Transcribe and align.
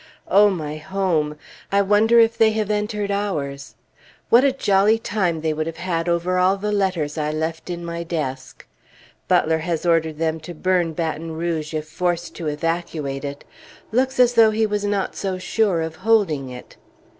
O 0.29 0.49
my 0.49 0.77
home! 0.77 1.37
I 1.71 1.83
wonder 1.83 2.17
if 2.19 2.35
they 2.35 2.53
have 2.53 2.71
entered 2.71 3.11
ours? 3.11 3.75
What 4.29 4.43
a 4.43 4.51
jolly 4.51 4.97
time 4.97 5.41
they 5.41 5.53
would 5.53 5.67
have 5.67 6.07
over 6.09 6.39
all 6.39 6.57
the 6.57 6.71
letters 6.71 7.19
I 7.19 7.29
left 7.31 7.69
in 7.69 7.85
my 7.85 8.01
desk! 8.01 8.65
Butler 9.27 9.59
has 9.59 9.85
ordered 9.85 10.17
them 10.17 10.39
to 10.39 10.55
burn 10.55 10.93
Baton 10.93 11.33
Rouge 11.33 11.75
if 11.75 11.87
forced 11.87 12.33
to 12.37 12.47
evacuate 12.47 13.23
it. 13.23 13.43
Looks 13.91 14.19
as 14.19 14.33
though 14.33 14.49
he 14.49 14.65
was 14.65 14.83
not 14.85 15.15
so 15.15 15.37
sure 15.37 15.83
of 15.83 15.97
holding 15.97 16.49
it. 16.49 16.77